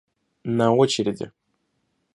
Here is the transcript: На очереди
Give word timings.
На 0.43 0.71
очереди 0.75 1.31